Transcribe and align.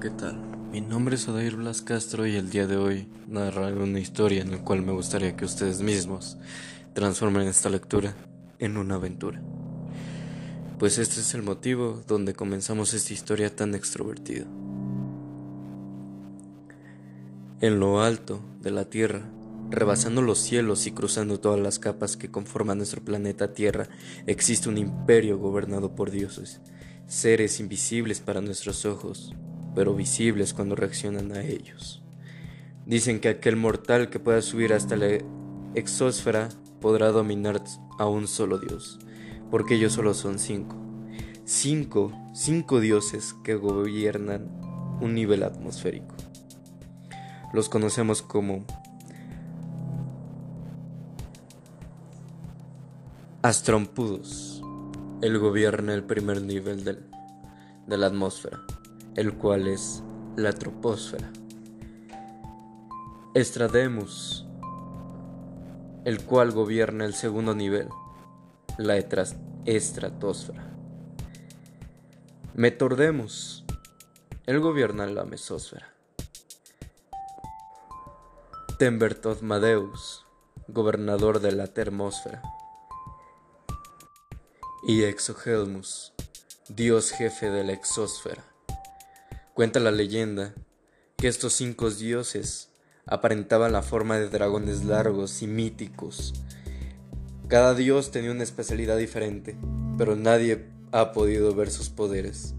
¿qué 0.00 0.08
tal? 0.08 0.40
Mi 0.72 0.80
nombre 0.80 1.16
es 1.16 1.28
Odair 1.28 1.56
Blas 1.56 1.82
Castro 1.82 2.26
y 2.26 2.34
el 2.36 2.48
día 2.48 2.66
de 2.66 2.78
hoy 2.78 3.06
narraré 3.28 3.74
una 3.74 4.00
historia 4.00 4.40
en 4.40 4.50
la 4.50 4.64
cual 4.64 4.80
me 4.80 4.92
gustaría 4.92 5.36
que 5.36 5.44
ustedes 5.44 5.82
mismos 5.82 6.38
transformen 6.94 7.46
esta 7.46 7.68
lectura 7.68 8.14
en 8.58 8.78
una 8.78 8.94
aventura. 8.94 9.42
Pues 10.78 10.96
este 10.96 11.20
es 11.20 11.34
el 11.34 11.42
motivo 11.42 12.02
donde 12.08 12.32
comenzamos 12.32 12.94
esta 12.94 13.12
historia 13.12 13.54
tan 13.54 13.74
extrovertida. 13.74 14.46
En 17.60 17.78
lo 17.78 18.00
alto 18.00 18.40
de 18.62 18.70
la 18.70 18.86
Tierra, 18.86 19.30
rebasando 19.68 20.22
los 20.22 20.38
cielos 20.38 20.86
y 20.86 20.92
cruzando 20.92 21.40
todas 21.40 21.60
las 21.60 21.78
capas 21.78 22.16
que 22.16 22.30
conforman 22.30 22.78
nuestro 22.78 23.04
planeta 23.04 23.52
Tierra, 23.52 23.90
existe 24.26 24.70
un 24.70 24.78
imperio 24.78 25.36
gobernado 25.36 25.94
por 25.94 26.10
dioses, 26.10 26.62
seres 27.06 27.60
invisibles 27.60 28.20
para 28.20 28.40
nuestros 28.40 28.86
ojos, 28.86 29.34
pero 29.74 29.94
visibles 29.94 30.54
cuando 30.54 30.74
reaccionan 30.74 31.32
a 31.32 31.42
ellos. 31.42 32.02
Dicen 32.86 33.20
que 33.20 33.28
aquel 33.28 33.56
mortal 33.56 34.10
que 34.10 34.18
pueda 34.18 34.42
subir 34.42 34.72
hasta 34.72 34.96
la 34.96 35.18
exósfera 35.74 36.48
podrá 36.80 37.10
dominar 37.10 37.62
a 37.98 38.06
un 38.06 38.26
solo 38.26 38.58
dios, 38.58 38.98
porque 39.50 39.74
ellos 39.74 39.92
solo 39.92 40.14
son 40.14 40.38
cinco. 40.38 40.76
Cinco, 41.44 42.12
cinco 42.34 42.80
dioses 42.80 43.34
que 43.44 43.54
gobiernan 43.54 44.48
un 45.00 45.14
nivel 45.14 45.42
atmosférico. 45.42 46.14
Los 47.52 47.68
conocemos 47.68 48.22
como 48.22 48.64
Astrompudos. 53.42 54.62
Él 55.22 55.38
gobierna 55.38 55.94
el 55.94 56.04
primer 56.04 56.42
nivel 56.42 56.84
de 56.84 57.96
la 57.96 58.06
atmósfera 58.06 58.60
el 59.16 59.34
cual 59.34 59.68
es 59.68 60.02
la 60.36 60.52
troposfera. 60.52 61.30
Estrademus, 63.34 64.46
el 66.04 66.24
cual 66.24 66.52
gobierna 66.52 67.04
el 67.04 67.14
segundo 67.14 67.54
nivel, 67.54 67.88
la 68.78 68.96
estratosfera. 69.66 70.66
Metordemus, 72.54 73.64
él 74.46 74.60
gobierna 74.60 75.06
la 75.06 75.24
mesósfera. 75.24 75.94
Tembertozmadeus, 78.78 80.26
gobernador 80.66 81.40
de 81.40 81.52
la 81.52 81.66
termósfera. 81.66 82.42
Y 84.82 85.04
Exohelmus, 85.04 86.14
dios 86.68 87.10
jefe 87.10 87.50
de 87.50 87.62
la 87.62 87.72
exósfera. 87.72 88.49
Cuenta 89.54 89.80
la 89.80 89.90
leyenda 89.90 90.54
que 91.16 91.28
estos 91.28 91.54
cinco 91.54 91.90
dioses 91.90 92.70
aparentaban 93.04 93.72
la 93.72 93.82
forma 93.82 94.18
de 94.18 94.28
dragones 94.28 94.84
largos 94.84 95.42
y 95.42 95.46
míticos. 95.46 96.34
Cada 97.48 97.74
dios 97.74 98.12
tenía 98.12 98.30
una 98.30 98.44
especialidad 98.44 98.96
diferente, 98.96 99.56
pero 99.98 100.14
nadie 100.14 100.68
ha 100.92 101.12
podido 101.12 101.54
ver 101.54 101.70
sus 101.70 101.90
poderes. 101.90 102.54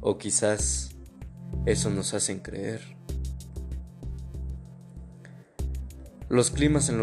O 0.00 0.16
quizás 0.16 0.92
eso 1.66 1.90
nos 1.90 2.14
hacen 2.14 2.40
creer. 2.40 2.96
Los 6.30 6.50
climas 6.50 6.88
en, 6.88 6.98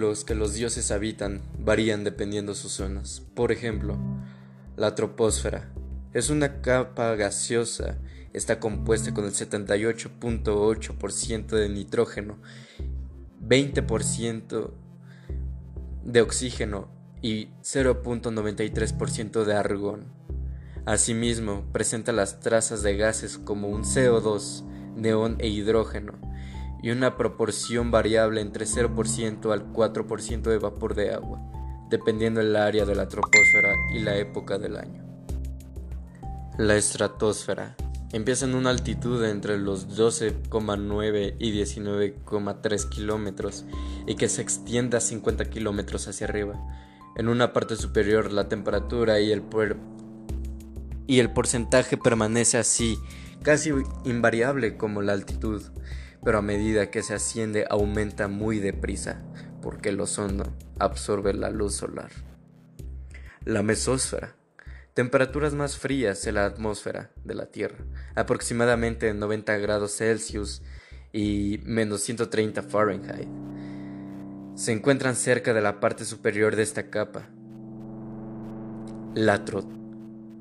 los 0.00 0.24
que 0.24 0.34
los 0.34 0.54
dioses 0.54 0.90
habitan 0.90 1.40
varían 1.58 2.04
dependiendo 2.04 2.54
sus 2.54 2.72
zonas. 2.72 3.22
Por 3.34 3.52
ejemplo, 3.52 3.96
la 4.76 4.94
troposfera 4.94 5.72
es 6.12 6.30
una 6.30 6.60
capa 6.60 7.14
gaseosa 7.14 7.98
está 8.32 8.60
compuesta 8.60 9.12
con 9.12 9.24
el 9.24 9.32
78.8% 9.32 11.48
de 11.48 11.68
nitrógeno, 11.68 12.38
20% 13.46 14.70
de 16.04 16.20
oxígeno 16.20 16.88
y 17.22 17.46
0.93% 17.62 19.44
de 19.44 19.54
argón. 19.54 20.04
Asimismo, 20.86 21.64
presenta 21.72 22.12
las 22.12 22.40
trazas 22.40 22.82
de 22.82 22.96
gases 22.96 23.36
como 23.38 23.68
un 23.68 23.82
CO2, 23.82 24.64
neón 24.96 25.36
e 25.38 25.48
hidrógeno, 25.48 26.14
y 26.82 26.90
una 26.90 27.16
proporción 27.16 27.90
variable 27.90 28.40
entre 28.40 28.64
0% 28.64 29.52
al 29.52 29.70
4% 29.72 30.42
de 30.42 30.58
vapor 30.58 30.94
de 30.94 31.12
agua, 31.12 31.42
dependiendo 31.90 32.40
del 32.40 32.56
área 32.56 32.86
de 32.86 32.94
la 32.94 33.08
troposfera 33.08 33.74
y 33.94 33.98
la 34.00 34.16
época 34.16 34.56
del 34.58 34.78
año. 34.78 35.04
La 36.56 36.76
estratosfera 36.76 37.76
Empieza 38.12 38.44
en 38.44 38.56
una 38.56 38.70
altitud 38.70 39.24
entre 39.24 39.56
los 39.56 39.88
12,9 39.96 41.36
y 41.38 41.52
19,3 41.52 42.88
kilómetros 42.88 43.64
y 44.06 44.16
que 44.16 44.28
se 44.28 44.42
extiende 44.42 44.96
a 44.96 45.00
50 45.00 45.44
kilómetros 45.48 46.08
hacia 46.08 46.26
arriba. 46.26 46.60
En 47.16 47.28
una 47.28 47.52
parte 47.52 47.76
superior 47.76 48.32
la 48.32 48.48
temperatura 48.48 49.20
y 49.20 49.30
el, 49.30 49.44
y 51.06 51.20
el 51.20 51.32
porcentaje 51.32 51.96
permanece 51.96 52.58
así, 52.58 52.98
casi 53.42 53.70
invariable 54.04 54.76
como 54.76 55.02
la 55.02 55.12
altitud, 55.12 55.62
pero 56.24 56.38
a 56.38 56.42
medida 56.42 56.90
que 56.90 57.04
se 57.04 57.14
asciende 57.14 57.64
aumenta 57.70 58.26
muy 58.26 58.58
deprisa, 58.58 59.22
porque 59.62 59.90
el 59.90 60.00
ozono 60.00 60.44
absorbe 60.80 61.32
la 61.32 61.50
luz 61.50 61.74
solar. 61.74 62.10
La 63.44 63.62
mesósfera 63.62 64.39
Temperaturas 64.94 65.54
más 65.54 65.78
frías 65.78 66.26
en 66.26 66.34
la 66.34 66.46
atmósfera 66.46 67.12
de 67.24 67.34
la 67.36 67.46
Tierra, 67.46 67.78
aproximadamente 68.16 69.14
90 69.14 69.56
grados 69.58 69.96
Celsius 69.96 70.62
y 71.12 71.60
menos 71.62 72.00
130 72.00 72.62
Fahrenheit. 72.62 73.28
Se 74.56 74.72
encuentran 74.72 75.14
cerca 75.14 75.54
de 75.54 75.60
la 75.60 75.78
parte 75.78 76.04
superior 76.04 76.56
de 76.56 76.64
esta 76.64 76.90
capa, 76.90 77.28
la 79.14 79.44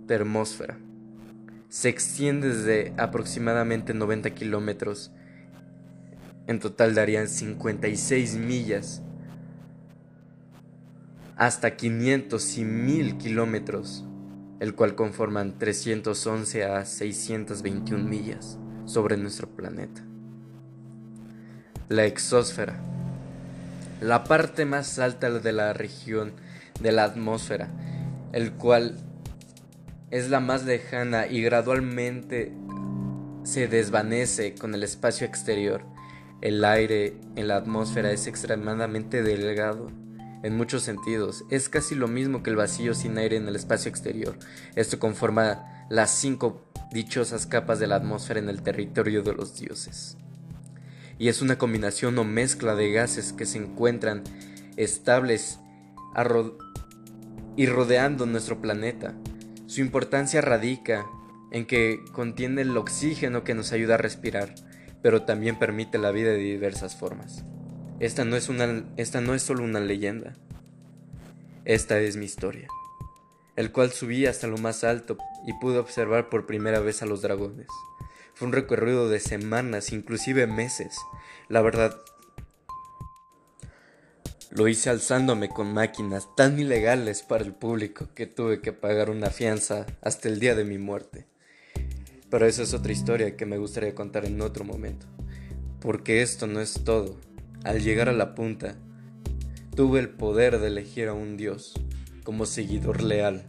termósfera. 0.07 0.79
Se 1.69 1.89
extiende 1.89 2.49
desde 2.49 2.95
aproximadamente 2.97 3.93
90 3.93 4.31
kilómetros. 4.31 5.11
En 6.47 6.59
total 6.59 6.95
darían 6.95 7.27
56 7.27 8.35
millas 8.37 9.03
hasta 11.35 11.75
500 11.75 12.57
y 12.57 12.65
1000 12.65 13.17
kilómetros 13.19 14.08
el 14.59 14.75
cual 14.75 14.95
conforman 14.95 15.57
311 15.57 16.65
a 16.65 16.85
621 16.85 18.03
millas 18.03 18.57
sobre 18.85 19.17
nuestro 19.17 19.49
planeta. 19.49 20.03
La 21.87 22.05
exósfera, 22.05 22.79
la 24.01 24.23
parte 24.23 24.65
más 24.65 24.99
alta 24.99 25.29
de 25.29 25.51
la 25.53 25.73
región 25.73 26.33
de 26.79 26.91
la 26.91 27.03
atmósfera, 27.03 27.69
el 28.31 28.51
cual 28.53 28.97
es 30.11 30.29
la 30.29 30.39
más 30.39 30.65
lejana 30.65 31.27
y 31.27 31.41
gradualmente 31.41 32.51
se 33.43 33.67
desvanece 33.67 34.55
con 34.55 34.75
el 34.75 34.83
espacio 34.83 35.25
exterior. 35.25 35.83
El 36.41 36.63
aire 36.63 37.17
en 37.35 37.47
la 37.47 37.57
atmósfera 37.57 38.11
es 38.11 38.27
extremadamente 38.27 39.23
delgado 39.23 39.91
en 40.43 40.55
muchos 40.55 40.83
sentidos. 40.83 41.45
Es 41.49 41.69
casi 41.69 41.95
lo 41.95 42.07
mismo 42.07 42.43
que 42.43 42.49
el 42.49 42.55
vacío 42.55 42.93
sin 42.93 43.17
aire 43.17 43.37
en 43.37 43.47
el 43.47 43.55
espacio 43.55 43.89
exterior. 43.89 44.37
Esto 44.75 44.99
conforma 44.99 45.85
las 45.89 46.11
cinco 46.11 46.61
dichosas 46.91 47.45
capas 47.45 47.79
de 47.79 47.87
la 47.87 47.95
atmósfera 47.95 48.39
en 48.39 48.49
el 48.49 48.61
territorio 48.61 49.21
de 49.21 49.33
los 49.33 49.59
dioses. 49.59 50.17
Y 51.17 51.27
es 51.27 51.41
una 51.41 51.57
combinación 51.57 52.17
o 52.17 52.23
mezcla 52.23 52.75
de 52.75 52.91
gases 52.91 53.33
que 53.33 53.45
se 53.45 53.57
encuentran 53.57 54.23
estables 54.77 55.59
y 57.55 57.65
rodeando 57.65 58.25
nuestro 58.25 58.61
planeta. 58.61 59.13
Su 59.67 59.81
importancia 59.81 60.41
radica 60.41 61.05
en 61.51 61.65
que 61.65 61.99
contiene 62.13 62.61
el 62.61 62.75
oxígeno 62.77 63.43
que 63.43 63.53
nos 63.53 63.71
ayuda 63.71 63.95
a 63.95 63.97
respirar, 63.97 64.55
pero 65.01 65.23
también 65.23 65.59
permite 65.59 65.97
la 65.97 66.11
vida 66.11 66.29
de 66.29 66.37
diversas 66.37 66.95
formas. 66.95 67.43
Esta 67.99 68.23
no 68.23 68.37
es 68.37 68.47
una 68.47 68.85
esta 68.95 69.19
no 69.19 69.33
es 69.33 69.41
solo 69.41 69.63
una 69.63 69.79
leyenda. 69.79 70.35
Esta 71.65 71.99
es 71.99 72.15
mi 72.15 72.25
historia, 72.25 72.67
el 73.55 73.71
cual 73.71 73.91
subí 73.91 74.25
hasta 74.25 74.47
lo 74.47 74.57
más 74.57 74.83
alto 74.83 75.17
y 75.45 75.53
pude 75.53 75.77
observar 75.77 76.29
por 76.29 76.45
primera 76.45 76.79
vez 76.79 77.01
a 77.01 77.05
los 77.05 77.21
dragones. 77.21 77.67
Fue 78.33 78.47
un 78.47 78.53
recorrido 78.53 79.09
de 79.09 79.19
semanas, 79.19 79.91
inclusive 79.91 80.47
meses. 80.47 80.97
La 81.49 81.61
verdad, 81.61 81.99
lo 84.49 84.67
hice 84.69 84.89
alzándome 84.89 85.49
con 85.49 85.73
máquinas 85.73 86.33
tan 86.35 86.57
ilegales 86.57 87.21
para 87.21 87.43
el 87.43 87.53
público 87.53 88.07
que 88.15 88.25
tuve 88.25 88.61
que 88.61 88.73
pagar 88.73 89.09
una 89.09 89.29
fianza 89.29 89.85
hasta 90.01 90.29
el 90.29 90.39
día 90.39 90.55
de 90.55 90.63
mi 90.63 90.77
muerte. 90.77 91.27
Pero 92.31 92.45
esa 92.45 92.63
es 92.63 92.73
otra 92.73 92.93
historia 92.93 93.35
que 93.35 93.45
me 93.45 93.57
gustaría 93.57 93.93
contar 93.93 94.25
en 94.25 94.39
otro 94.41 94.63
momento. 94.63 95.05
Porque 95.81 96.21
esto 96.21 96.47
no 96.47 96.61
es 96.61 96.83
todo. 96.83 97.19
Al 97.63 97.81
llegar 97.81 98.09
a 98.09 98.13
la 98.13 98.35
punta, 98.35 98.75
tuve 99.75 99.99
el 99.99 100.09
poder 100.09 100.59
de 100.59 100.67
elegir 100.67 101.07
a 101.07 101.13
un 101.13 101.37
Dios 101.37 101.73
como 102.23 102.45
seguidor 102.45 103.01
leal, 103.01 103.45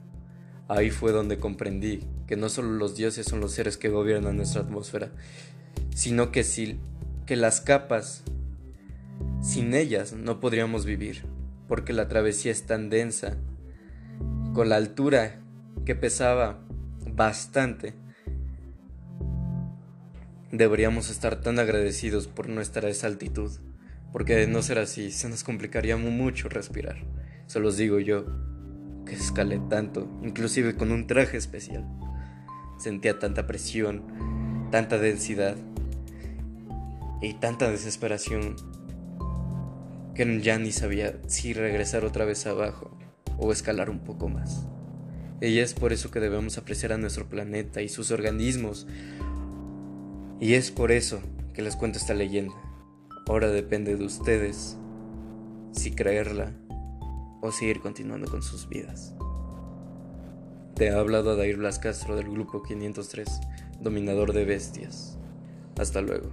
Ahí 0.70 0.90
fue 0.90 1.10
donde 1.10 1.40
comprendí 1.40 2.04
que 2.28 2.36
no 2.36 2.48
solo 2.48 2.70
los 2.70 2.94
dioses 2.94 3.26
son 3.26 3.40
los 3.40 3.50
seres 3.50 3.76
que 3.76 3.88
gobiernan 3.88 4.36
nuestra 4.36 4.60
atmósfera, 4.62 5.10
sino 5.96 6.30
que, 6.30 6.44
si, 6.44 6.78
que 7.26 7.34
las 7.34 7.60
capas, 7.60 8.22
sin 9.42 9.74
ellas 9.74 10.12
no 10.12 10.38
podríamos 10.38 10.84
vivir, 10.84 11.24
porque 11.66 11.92
la 11.92 12.06
travesía 12.06 12.52
es 12.52 12.66
tan 12.66 12.88
densa, 12.88 13.36
con 14.54 14.68
la 14.68 14.76
altura 14.76 15.40
que 15.84 15.96
pesaba 15.96 16.60
bastante. 17.04 17.94
Deberíamos 20.52 21.10
estar 21.10 21.40
tan 21.40 21.58
agradecidos 21.58 22.28
por 22.28 22.48
nuestra 22.48 22.88
esa 22.88 23.08
altitud, 23.08 23.50
porque 24.12 24.36
de 24.36 24.46
no 24.46 24.62
ser 24.62 24.78
así 24.78 25.10
se 25.10 25.28
nos 25.28 25.44
complicaría 25.44 25.96
mucho 25.96 26.48
respirar. 26.48 26.96
Se 27.46 27.60
los 27.60 27.76
digo 27.76 27.98
yo, 27.98 28.24
que 29.06 29.14
escalé 29.14 29.60
tanto, 29.68 30.08
inclusive 30.22 30.76
con 30.76 30.92
un 30.92 31.06
traje 31.06 31.36
especial. 31.36 31.84
Sentía 32.78 33.18
tanta 33.18 33.46
presión, 33.46 34.68
tanta 34.70 34.98
densidad 34.98 35.56
y 37.20 37.34
tanta 37.34 37.70
desesperación 37.70 38.56
que 40.14 40.40
ya 40.40 40.58
ni 40.58 40.72
sabía 40.72 41.18
si 41.26 41.52
regresar 41.52 42.04
otra 42.04 42.24
vez 42.24 42.46
abajo 42.46 42.96
o 43.38 43.52
escalar 43.52 43.90
un 43.90 44.00
poco 44.00 44.28
más. 44.28 44.66
Y 45.40 45.58
es 45.58 45.72
por 45.72 45.92
eso 45.92 46.10
que 46.10 46.20
debemos 46.20 46.58
apreciar 46.58 46.92
a 46.92 46.98
nuestro 46.98 47.28
planeta 47.28 47.80
y 47.80 47.88
sus 47.88 48.10
organismos. 48.10 48.86
Y 50.38 50.54
es 50.54 50.70
por 50.70 50.92
eso 50.92 51.20
que 51.54 51.62
les 51.62 51.76
cuento 51.76 51.98
esta 51.98 52.14
leyenda. 52.14 52.54
Ahora 53.30 53.46
depende 53.46 53.94
de 53.94 54.04
ustedes 54.04 54.76
si 55.70 55.92
creerla 55.92 56.52
o 57.40 57.52
seguir 57.52 57.80
continuando 57.80 58.28
con 58.28 58.42
sus 58.42 58.68
vidas. 58.68 59.14
Te 60.74 60.90
ha 60.90 60.98
hablado 60.98 61.30
Adair 61.30 61.58
Blas 61.58 61.78
Castro 61.78 62.16
del 62.16 62.28
grupo 62.28 62.60
503, 62.64 63.40
dominador 63.80 64.32
de 64.32 64.44
bestias. 64.44 65.16
Hasta 65.78 66.00
luego. 66.00 66.32